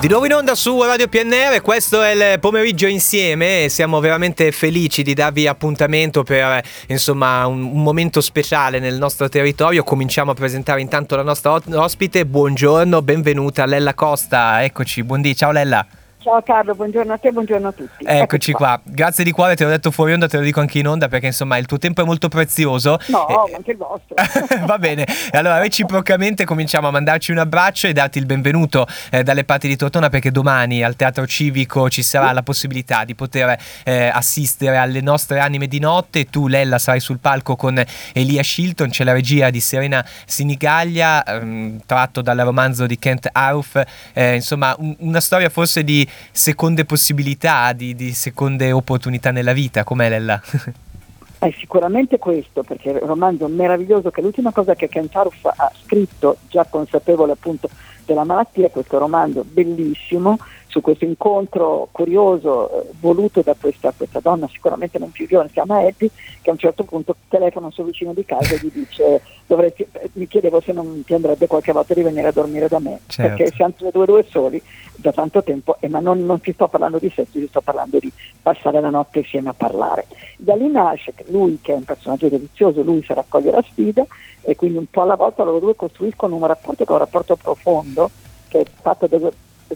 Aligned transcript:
Di 0.00 0.08
nuovo 0.08 0.24
in 0.24 0.32
onda 0.32 0.54
su 0.54 0.82
Radio 0.82 1.08
PNR, 1.08 1.60
questo 1.60 2.00
è 2.00 2.12
il 2.12 2.40
pomeriggio 2.40 2.86
insieme 2.86 3.66
siamo 3.68 4.00
veramente 4.00 4.50
felici 4.50 5.02
di 5.02 5.12
darvi 5.12 5.46
appuntamento 5.46 6.22
per 6.22 6.64
insomma 6.86 7.46
un, 7.46 7.62
un, 7.64 7.82
momento 7.82 8.22
speciale 8.22 8.78
nel 8.78 8.96
nostro 8.96 9.28
territorio. 9.28 9.84
Cominciamo 9.84 10.30
a 10.30 10.34
presentare 10.34 10.80
intanto 10.80 11.16
la 11.16 11.22
nostra 11.22 11.60
ospite. 11.74 12.24
Buongiorno, 12.24 13.02
benvenuta 13.02 13.66
Lella 13.66 13.92
Costa, 13.92 14.64
eccoci, 14.64 15.02
buondì, 15.02 15.36
ciao 15.36 15.52
Lella. 15.52 15.86
Ciao 16.22 16.42
Carlo, 16.42 16.74
buongiorno 16.74 17.14
a 17.14 17.16
te, 17.16 17.32
buongiorno 17.32 17.68
a 17.68 17.72
tutti. 17.72 18.04
Eccoci 18.04 18.52
qua. 18.52 18.78
qua. 18.84 18.92
grazie 18.92 19.24
di 19.24 19.30
cuore, 19.30 19.56
te 19.56 19.64
l'ho 19.64 19.70
detto 19.70 19.90
fuori 19.90 20.12
onda, 20.12 20.28
te 20.28 20.36
lo 20.36 20.42
dico 20.42 20.60
anche 20.60 20.78
in 20.78 20.86
onda 20.86 21.08
perché 21.08 21.24
insomma 21.24 21.56
il 21.56 21.64
tuo 21.64 21.78
tempo 21.78 22.02
è 22.02 22.04
molto 22.04 22.28
prezioso. 22.28 23.00
No, 23.06 23.46
eh, 23.48 23.54
anche 23.54 23.70
il 23.70 23.78
vostro. 23.78 24.16
Va 24.66 24.76
bene, 24.76 25.06
allora 25.30 25.58
reciprocamente 25.60 26.44
cominciamo 26.44 26.88
a 26.88 26.90
mandarci 26.90 27.32
un 27.32 27.38
abbraccio 27.38 27.86
e 27.86 27.94
darti 27.94 28.18
il 28.18 28.26
benvenuto 28.26 28.86
eh, 29.10 29.22
dalle 29.22 29.44
parti 29.44 29.66
di 29.66 29.76
Tortona 29.76 30.10
perché 30.10 30.30
domani 30.30 30.82
al 30.82 30.94
Teatro 30.94 31.26
Civico 31.26 31.88
ci 31.88 32.02
sarà 32.02 32.32
la 32.32 32.42
possibilità 32.42 33.04
di 33.04 33.14
poter 33.14 33.58
eh, 33.84 34.10
assistere 34.12 34.76
alle 34.76 35.00
nostre 35.00 35.38
anime 35.38 35.68
di 35.68 35.78
notte. 35.78 36.28
Tu, 36.28 36.48
Lella, 36.48 36.78
sarai 36.78 37.00
sul 37.00 37.18
palco 37.18 37.56
con 37.56 37.82
Elia 38.12 38.42
Shilton, 38.42 38.90
c'è 38.90 39.04
la 39.04 39.12
regia 39.12 39.48
di 39.48 39.60
Serena 39.60 40.04
Sinigaglia, 40.26 41.24
ehm, 41.24 41.80
tratto 41.86 42.20
dal 42.20 42.36
romanzo 42.40 42.84
di 42.84 42.98
Kent 42.98 43.26
Aruf. 43.32 43.82
Eh, 44.12 44.34
insomma, 44.34 44.74
un, 44.78 44.94
una 44.98 45.20
storia 45.20 45.48
forse 45.48 45.82
di 45.82 46.08
seconde 46.30 46.84
possibilità, 46.84 47.72
di, 47.72 47.94
di 47.94 48.12
seconde 48.12 48.72
opportunità 48.72 49.30
nella 49.30 49.52
vita, 49.52 49.84
com'è 49.84 50.08
Lella? 50.08 50.40
Eh, 51.42 51.54
sicuramente 51.58 52.18
questo, 52.18 52.62
perché 52.62 52.90
è 52.90 53.00
un 53.00 53.08
romanzo 53.08 53.48
meraviglioso 53.48 54.10
che 54.10 54.20
l'ultima 54.20 54.52
cosa 54.52 54.74
che 54.74 54.88
Ken 54.88 55.08
Taruf 55.08 55.46
ha 55.46 55.72
scritto, 55.84 56.36
già 56.50 56.66
consapevole 56.68 57.32
appunto 57.32 57.70
della 58.04 58.24
malattia, 58.24 58.66
è 58.66 58.70
questo 58.70 58.98
romanzo 58.98 59.42
bellissimo 59.42 60.38
su 60.70 60.80
questo 60.80 61.04
incontro 61.04 61.88
curioso 61.90 62.70
eh, 62.70 62.86
voluto 63.00 63.42
da 63.42 63.54
questa, 63.60 63.92
questa, 63.94 64.20
donna 64.20 64.48
sicuramente 64.48 64.98
non 64.98 65.10
più 65.10 65.26
giovane, 65.26 65.48
si 65.48 65.54
chiama 65.54 65.78
Abby, 65.78 66.08
che 66.40 66.48
a 66.48 66.52
un 66.52 66.58
certo 66.58 66.84
punto 66.84 67.16
telefona 67.28 67.66
al 67.66 67.72
suo 67.72 67.84
vicino 67.84 68.14
di 68.14 68.24
casa 68.24 68.54
e 68.54 68.58
gli 68.62 68.70
dice 68.72 69.20
dovresti, 69.46 69.84
mi 70.12 70.28
chiedevo 70.28 70.60
se 70.60 70.72
non 70.72 71.02
ti 71.04 71.12
andrebbe 71.12 71.48
qualche 71.48 71.72
volta 71.72 71.92
di 71.92 72.02
venire 72.02 72.28
a 72.28 72.32
dormire 72.32 72.68
da 72.68 72.78
me, 72.78 73.00
certo. 73.06 73.34
perché 73.34 73.52
siamo 73.52 73.74
due, 73.90 74.06
due 74.06 74.24
soli 74.28 74.62
da 74.94 75.10
tanto 75.10 75.42
tempo, 75.42 75.76
e, 75.80 75.88
ma 75.88 75.98
non, 75.98 76.24
non, 76.24 76.40
ti 76.40 76.52
sto 76.52 76.68
parlando 76.68 76.98
di 76.98 77.10
sesso, 77.10 77.32
ti 77.32 77.48
sto 77.48 77.60
parlando 77.60 77.98
di 77.98 78.12
passare 78.40 78.80
la 78.80 78.90
notte 78.90 79.18
insieme 79.18 79.48
a 79.48 79.54
parlare. 79.54 80.06
Da 80.36 80.54
lì 80.54 80.70
nasce 80.70 81.14
che 81.14 81.24
lui, 81.28 81.58
che 81.60 81.72
è 81.72 81.76
un 81.76 81.84
personaggio 81.84 82.28
delizioso, 82.28 82.82
lui 82.82 83.02
si 83.02 83.12
raccoglie 83.12 83.50
la 83.50 83.64
sfida 83.68 84.06
e 84.42 84.54
quindi 84.54 84.78
un 84.78 84.86
po' 84.86 85.02
alla 85.02 85.16
volta 85.16 85.42
loro 85.42 85.58
due 85.58 85.74
costruiscono 85.74 86.36
un 86.36 86.46
rapporto 86.46 86.84
che 86.84 86.90
è 86.90 86.92
un 86.92 86.98
rapporto 86.98 87.34
profondo, 87.34 88.10
che 88.46 88.60
è 88.60 88.64
fatto 88.80 89.08
da, 89.08 89.18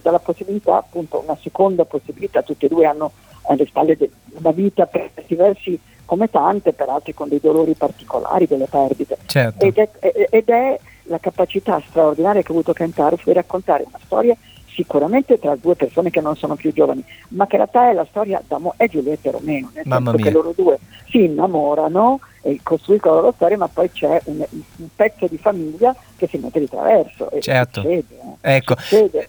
dalla 0.03 0.19
possibilità, 0.19 0.77
appunto 0.79 1.23
una 1.23 1.37
seconda 1.41 1.85
possibilità, 1.85 2.43
tutti 2.43 2.67
e 2.67 2.69
due 2.69 2.87
hanno 2.87 3.13
alle 3.47 3.67
spalle 3.67 3.97
de- 3.97 4.11
una 4.39 4.53
vita 4.53 4.87
per 4.87 5.11
certi 5.15 5.35
versi 5.35 5.81
come 6.05 6.29
tante, 6.31 6.73
per 6.73 6.89
altri 6.89 7.15
con 7.15 7.29
dei 7.29 7.41
dolori 7.41 7.75
particolari, 7.75 8.47
delle 8.47 8.67
perdite. 8.67 9.17
Certo. 9.27 9.65
Ed, 9.65 9.77
è, 9.77 9.89
ed, 10.31 10.49
è, 10.49 10.79
la 11.05 11.19
capacità 11.19 11.83
straordinaria 11.89 12.43
che 12.43 12.49
ha 12.49 12.53
avuto 12.53 12.73
Kentaro 12.73 13.19
di 13.23 13.33
raccontare 13.33 13.85
una 13.87 13.99
storia 14.05 14.37
sicuramente 14.75 15.39
tra 15.39 15.55
due 15.55 15.77
persone 15.77 16.11
che 16.11 16.21
non 16.21 16.37
sono 16.37 16.57
più 16.57 16.73
giovani, 16.73 17.05
ma 17.29 17.47
che 17.47 17.57
in 17.57 17.63
realtà 17.63 17.91
è 17.91 17.93
la 17.95 18.07
storia 18.11 18.43
d'amore, 18.47 18.77
è 18.79 18.89
Giulietta 18.89 19.29
e 19.29 19.33
Romeo, 19.33 19.71
nel 19.73 19.85
Mamma 19.87 20.11
senso 20.11 20.17
mia. 20.17 20.25
che 20.25 20.31
loro 20.31 20.53
due 20.55 20.79
si 21.09 21.25
innamorano 21.25 22.21
e 22.43 22.59
costruiscono 22.63 23.15
la 23.15 23.21
loro 23.21 23.33
storia, 23.37 23.57
ma 23.57 23.69
poi 23.69 23.91
c'è 23.91 24.21
un, 24.25 24.45
un, 24.51 24.89
pezzo 24.97 25.27
di 25.29 25.39
famiglia 25.39 25.95
che 26.17 26.27
si 26.27 26.39
mette 26.39 26.59
di 26.59 26.69
traverso. 26.69 27.31
E 27.31 27.41
certo. 27.41 27.81
Succede. 27.81 28.05
Ecco. 28.45 28.77
succede. 28.79 29.27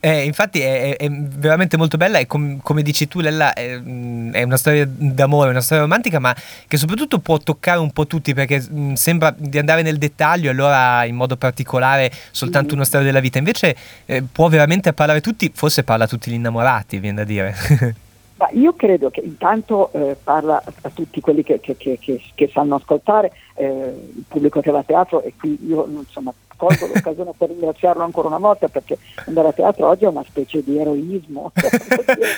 Eh, 0.00 0.24
infatti 0.24 0.60
è, 0.60 0.96
è, 0.96 1.08
veramente 1.10 1.76
molto 1.76 1.96
bella 1.96 2.18
e 2.18 2.26
com, 2.26 2.60
come 2.60 2.82
dici 2.82 3.08
tu 3.08 3.20
Lella 3.20 3.52
è, 3.52 3.80
è, 3.80 4.42
una 4.42 4.56
storia 4.56 4.86
d'amore, 4.86 5.50
una 5.50 5.60
storia 5.60 5.82
romantica 5.82 6.18
ma 6.18 6.34
che 6.66 6.76
soprattutto 6.76 7.18
può 7.18 7.38
toccare 7.38 7.78
un 7.78 7.90
po' 7.90 8.06
tutti 8.06 8.34
perché 8.34 8.60
mh, 8.60 8.94
sembra 8.94 9.34
di 9.36 9.58
andare 9.58 9.82
nel 9.82 9.98
dettaglio 9.98 10.50
allora 10.50 11.04
in 11.04 11.16
modo 11.16 11.36
particolare 11.36 12.10
soltanto 12.30 12.72
mm. 12.72 12.76
una 12.76 12.84
storia 12.84 13.06
della 13.06 13.20
vita, 13.20 13.38
invece 13.38 13.76
eh, 14.06 14.22
può 14.22 14.48
veramente 14.48 14.92
parlare 14.92 15.20
tutti, 15.20 15.50
forse 15.54 15.84
parla 15.84 16.04
a 16.04 16.08
tutti 16.08 16.30
gli 16.30 16.34
innamorati, 16.34 16.98
viene 16.98 17.16
da 17.16 17.24
dire. 17.24 17.54
Ma 18.42 18.48
io 18.54 18.74
credo 18.74 19.08
che 19.10 19.20
intanto 19.20 19.92
eh, 19.92 20.16
parla 20.20 20.60
a 20.64 20.90
tutti 20.90 21.20
quelli 21.20 21.44
che, 21.44 21.60
che, 21.60 21.76
che, 21.76 21.98
che 22.34 22.50
sanno 22.52 22.74
ascoltare, 22.74 23.30
eh, 23.54 23.66
il 24.16 24.24
pubblico 24.26 24.60
che 24.60 24.72
va 24.72 24.80
a 24.80 24.84
teatro 24.84 25.22
e 25.22 25.32
qui 25.38 25.56
io 25.64 25.86
insomma 25.86 26.32
colgo 26.62 26.86
l'occasione 26.86 27.32
per 27.36 27.48
ringraziarlo 27.48 28.04
ancora 28.04 28.28
una 28.28 28.38
volta 28.38 28.68
perché 28.68 28.96
andare 29.26 29.48
a 29.48 29.52
teatro 29.52 29.88
oggi 29.88 30.04
è 30.04 30.08
una 30.08 30.24
specie 30.24 30.62
di 30.62 30.78
eroismo. 30.78 31.50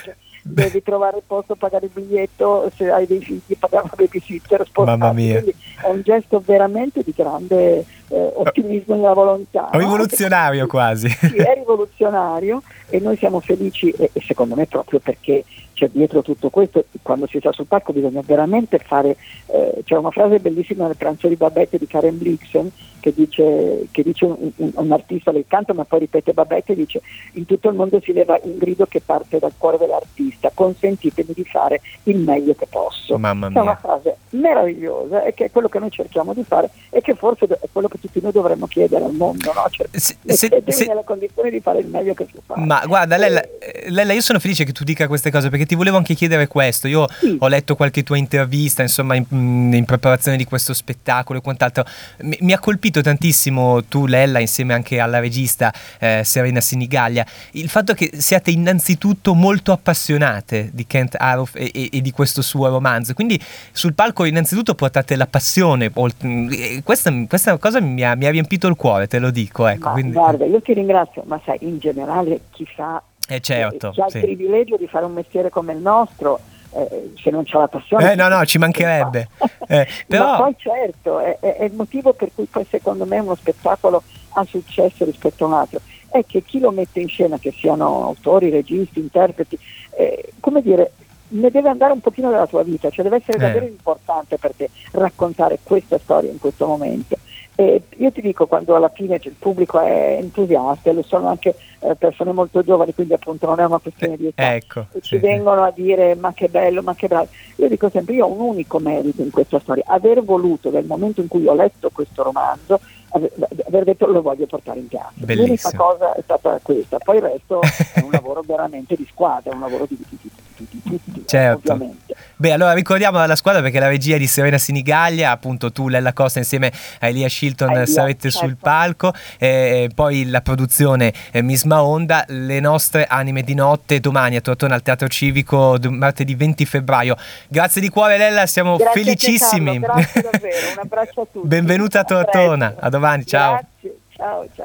Cioè, 0.05 0.15
devi 0.47 0.83
trovare 0.83 1.19
il 1.19 1.23
posto, 1.27 1.55
pagare 1.55 1.87
il 1.87 1.93
biglietto, 1.95 2.71
se 2.77 2.91
hai 2.91 3.07
dei 3.07 3.21
figli 3.21 3.57
pagare 3.59 3.85
una 3.85 3.95
babysitter, 3.97 4.67
spostarti. 4.67 4.99
Quindi 5.15 5.55
è 5.83 5.89
un 5.89 6.03
gesto 6.03 6.43
veramente 6.45 7.03
di 7.03 7.13
grande 7.17 7.85
eh, 8.09 8.33
ottimismo 8.35 8.95
nella 8.95 9.13
volontà. 9.13 9.69
Rivoluzionario 9.73 10.63
no? 10.63 10.67
quasi. 10.67 11.09
Sì, 11.09 11.37
è 11.37 11.55
rivoluzionario 11.55 12.63
e 12.89 13.01
noi 13.01 13.17
siamo 13.17 13.41
felici 13.41 13.91
e, 13.91 14.11
e 14.13 14.21
secondo 14.21 14.55
me 14.55 14.67
proprio 14.67 15.01
perché 15.01 15.45
c'è 15.75 15.89
dietro 15.93 16.23
tutto 16.23 16.51
questo, 16.51 16.85
quando 17.03 17.27
si 17.27 17.39
sta 17.39 17.53
sul 17.53 17.67
palco 17.67 17.93
bisogna 17.93 18.23
veramente 18.25 18.79
fare, 18.79 19.17
eh, 19.47 19.83
c'è 19.85 19.97
una 19.97 20.11
frase 20.11 20.39
bellissima 20.39 20.87
nel 20.87 20.97
pranzo 20.97 21.29
di 21.29 21.35
Babette 21.35 21.79
di 21.79 21.87
Karen 21.87 22.17
Blixen 22.17 22.71
che 23.01 23.13
dice, 23.13 23.87
che 23.91 24.03
dice 24.03 24.25
un, 24.25 24.51
un, 24.57 24.71
un, 24.73 24.93
artista 24.93 25.31
del 25.31 25.45
canto 25.47 25.75
ma 25.75 25.85
poi 25.85 25.99
ripete 25.99 26.33
Babette 26.33 26.75
dice 26.75 27.03
in 27.33 27.45
tutto 27.45 27.69
il 27.69 27.75
mondo 27.75 28.01
si 28.01 28.15
leva 28.15 28.39
un 28.43 28.57
grido 28.57 28.87
che 28.87 29.03
parte 29.05 29.39
dal 29.39 29.53
cuore 29.59 29.77
dell'artista, 29.77 30.51
consentitemi 30.55 31.35
di 31.35 31.45
fare 31.45 31.83
il 32.05 32.19
meglio 32.19 32.55
che 32.55 32.67
posso. 32.67 33.19
Mamma 33.19 33.51
mia. 33.51 33.94
Meravigliosa 34.35 35.23
e 35.23 35.35
che 35.35 35.47
è 35.47 35.51
quello 35.51 35.69
che 35.69 35.79
noi 35.79 35.91
cerchiamo 35.91 36.35
di 36.35 36.43
fare 36.45 36.71
e 36.91 37.01
che 37.01 37.15
forse 37.15 37.47
è 37.47 37.69
quello 37.71 37.89
che 37.89 37.99
tutti 38.01 38.21
noi 38.21 38.33
dovremmo 38.33 38.67
chiedere 38.67 39.05
al 39.05 39.13
mondo, 39.13 39.53
no? 39.53 39.67
cioè, 39.71 39.87
se, 39.93 40.17
se, 40.25 40.63
se, 40.67 40.87
nella 40.87 41.03
condizione 41.03 41.51
di 41.51 41.61
fare 41.61 41.79
il 41.79 41.87
meglio 41.87 42.15
che 42.15 42.27
si 42.27 42.41
fa. 42.45 42.57
Ma 42.57 42.83
guarda 42.87 43.17
eh, 43.17 43.54
Lella, 43.87 44.13
io 44.13 44.21
sono 44.21 44.39
felice 44.39 44.65
che 44.65 44.73
tu 44.73 44.85
dica 44.85 45.07
queste 45.07 45.31
cose 45.31 45.49
perché 45.51 45.67
ti 45.67 45.75
volevo 45.75 45.97
anche 45.97 46.15
chiedere 46.15 46.47
questo. 46.47 46.89
Io 46.89 47.07
sì. 47.09 47.37
ho 47.39 47.49
letto 47.49 47.77
qualche 47.77 48.03
tua 48.03 48.17
intervista, 48.17 48.83
insomma, 48.83 49.15
in, 49.15 49.25
in, 49.29 49.85
preparazione 49.85 50.37
di 50.37 50.45
questo 50.45 50.73
spettacolo 50.73 51.39
e 51.39 51.43
quant'altro. 51.43 51.85
Mi, 52.23 52.37
mi, 52.41 52.53
ha 52.53 52.59
colpito 52.59 53.01
tantissimo 53.01 53.85
tu, 53.85 54.07
Lella, 54.07 54.39
insieme 54.39 54.75
anche 54.75 55.01
alla 55.01 55.19
regista 55.19 55.73
eh, 55.99 56.23
Serena 56.25 56.61
Sinigaglia, 56.61 57.27
il 57.53 57.69
fatto 57.69 57.95
che 57.95 58.11
siate 58.15 58.51
innanzitutto 58.51 59.35
molto 59.35 59.73
appassionate 59.73 60.71
di 60.73 60.87
Kent 60.87 61.17
Aruf 61.19 61.55
e, 61.55 61.71
e, 61.75 61.89
e 61.93 62.01
di 62.01 62.11
questo 62.11 62.43
suo 62.43 62.69
romanzo. 62.69 63.15
Quindi 63.15 63.41
sul 63.73 63.95
palco 63.95 64.25
innanzitutto 64.25 64.75
portate 64.75 65.17
la 65.17 65.27
passione. 65.27 65.91
Questa, 65.91 67.13
questa 67.29 67.59
cosa 67.59 67.81
mi 67.81 68.03
ha, 68.03 68.15
mi 68.15 68.27
ha, 68.27 68.31
riempito 68.31 68.69
il 68.69 68.77
cuore, 68.77 69.07
te 69.07 69.19
lo 69.19 69.31
dico. 69.31 69.67
Ecco, 69.67 69.91
quindi... 69.93 70.13
Guarda, 70.13 70.45
io 70.45 70.61
ti 70.61 70.73
ringrazio, 70.73 71.23
ma 71.27 71.41
sai, 71.45 71.59
in 71.61 71.79
generale 71.79 72.41
chi 72.51 72.67
fa 72.75 73.03
eh 73.29 73.41
certo, 73.41 73.91
chi 73.91 74.01
ha 74.01 74.09
sì. 74.09 74.19
il 74.19 74.25
privilegio 74.25 74.77
di 74.77 74.87
fare 74.87 75.05
un 75.05 75.13
mestiere 75.13 75.51
come 75.51 75.73
il 75.73 75.79
nostro, 75.79 76.41
eh, 76.75 77.13
se 77.21 77.31
non 77.31 77.45
c'è 77.45 77.59
la 77.59 77.69
passione... 77.69 78.13
Eh 78.13 78.15
no, 78.15 78.29
no, 78.29 78.45
ci 78.45 78.59
mancherebbe. 78.59 79.29
Eh, 79.67 79.89
però... 80.07 80.33
Ma 80.33 80.37
poi 80.37 80.55
certo, 80.59 81.21
è, 81.21 81.39
è, 81.41 81.65
il 81.65 81.73
motivo 81.73 82.13
per 82.13 82.29
cui 82.35 82.45
poi 82.45 82.67
secondo 82.69 83.07
me 83.07 83.19
uno 83.19 83.35
spettacolo 83.35 84.03
ha 84.35 84.45
successo 84.45 85.07
rispetto 85.07 85.45
a 85.45 85.47
un 85.47 85.53
altro, 85.55 85.81
è 86.11 86.23
che 86.27 86.43
chi 86.43 86.59
lo 86.59 86.71
mette 86.71 87.01
in 87.01 87.09
scena, 87.09 87.39
che 87.39 87.51
siano 87.51 88.05
autori, 88.05 88.51
registi, 88.51 89.01
interpreti, 89.01 89.59
eh, 89.97 90.33
come 90.39 90.61
dire, 90.61 90.93
ne 91.29 91.51
deve 91.51 91.71
andare 91.71 91.93
un 91.93 92.01
pochino 92.01 92.31
della 92.31 92.47
tua 92.47 92.63
vita, 92.63 92.91
cioè 92.91 93.05
deve 93.05 93.17
essere 93.17 93.39
eh. 93.39 93.41
davvero 93.41 93.65
importante 93.65 94.37
per 94.37 94.53
te 94.55 94.69
raccontare 94.93 95.59
questa 95.63 95.99
storia 95.99 96.31
in 96.31 96.39
questo 96.39 96.67
momento. 96.67 97.17
E 97.57 97.83
io 97.99 98.11
ti 98.11 98.21
dico, 98.21 98.47
quando 98.47 98.75
alla 98.75 98.89
fine 98.89 99.21
il 99.23 99.35
pubblico 99.39 99.79
è 99.79 100.17
entusiasta, 100.19 100.91
lo 100.93 101.03
sono 101.03 101.29
anche 101.29 101.55
eh, 101.79 101.95
persone 101.95 102.33
molto 102.33 102.63
giovani, 102.63 102.93
quindi 102.93 103.13
appunto 103.13 103.47
non 103.47 103.61
è 103.61 103.65
una 103.65 103.79
questione 103.79 104.17
di 104.17 104.27
età, 104.27 104.55
ecco, 104.55 104.87
e 104.93 105.01
ci 105.01 105.17
sì. 105.17 105.19
vengono 105.19 105.63
a 105.63 105.71
dire 105.71 106.17
ma 106.17 106.33
che 106.33 106.49
bello, 106.49 106.83
ma 106.83 106.97
che 106.97 107.07
bravo. 107.07 107.29
Io 107.57 107.69
dico 107.69 107.89
sempre, 107.91 108.15
io 108.15 108.27
ho 108.27 108.33
un 108.33 108.41
unico 108.41 108.81
merito 108.81 109.23
in 109.23 109.31
questa 109.31 109.61
storia, 109.61 109.85
aver 109.87 110.25
voluto 110.25 110.71
nel 110.71 110.85
momento 110.85 111.21
in 111.21 111.29
cui 111.29 111.47
ho 111.47 111.55
letto 111.55 111.91
questo 111.93 112.25
romanzo, 112.25 112.81
aver, 113.11 113.85
detto 113.85 114.07
lo 114.07 114.21
voglio 114.21 114.47
portare 114.47 114.81
in. 114.81 114.89
Bellissimo. 115.15 115.47
L'unica 115.47 115.71
cosa 115.77 116.15
è 116.15 116.23
stata 116.23 116.59
questa, 116.61 116.99
poi 116.99 117.17
il 117.17 117.23
resto 117.23 117.61
è 117.61 118.01
un 118.01 118.11
lavoro 118.11 118.43
veramente 118.45 118.97
di 118.97 119.07
squadra, 119.09 119.53
è 119.53 119.55
un 119.55 119.61
lavoro 119.61 119.87
di, 119.89 119.97
di, 119.97 120.19
di, 120.21 120.67
di 120.83 120.83
tutti, 120.83 121.23
certo. 121.27 121.73
ovviamente. 121.73 122.04
Beh, 122.45 122.53
allora 122.53 122.75
ricordiamo 122.75 123.25
la 123.25 123.37
squadra 123.37 123.63
perché 123.63 123.81
la 123.81 123.89
regia 123.89 124.19
di 124.19 124.27
Serena 124.27 124.59
Sinigaglia, 124.59 125.31
appunto 125.31 125.73
tu, 125.73 125.89
Lella 125.89 126.13
Costa, 126.13 126.41
insieme 126.41 126.71
a 127.01 127.09
Elia 127.09 127.27
Shilton 127.27 127.71
Elia, 127.71 127.87
sarete 127.87 128.31
certo. 128.31 128.47
sul 128.47 128.59
palco, 128.61 129.15
e 129.39 129.89
poi 129.95 130.27
la 130.27 130.43
produzione 130.43 131.11
eh, 131.31 131.41
Miss 131.41 131.63
Maonda, 131.63 132.27
le 132.29 132.61
nostre 132.61 133.07
anime 133.07 133.45
di 133.45 133.55
notte 133.55 133.99
domani 133.99 134.37
a 134.37 134.43
Tortona 134.43 134.75
al 134.75 134.83
Teatro 134.83 135.09
Civico, 135.09 135.79
martedì 135.89 136.35
20 136.35 136.67
febbraio. 136.67 137.17
Grazie 137.49 137.81
di 137.81 137.89
cuore 137.89 138.19
Lella, 138.19 138.45
siamo 138.45 138.77
Grazie 138.77 139.03
felicissimi. 139.03 139.79
Grazie 139.79 140.21
davvero, 140.21 140.73
un 140.75 140.79
abbraccio 140.85 141.21
a 141.23 141.27
tutti. 141.33 141.47
Benvenuta 141.47 142.01
a 142.01 142.05
Tortona, 142.05 142.75
a, 142.79 142.87
a 142.87 142.89
domani, 142.91 143.25
ciao. 143.25 143.53
Grazie, 143.53 143.97
ciao, 144.15 144.47
ciao. 144.55 144.63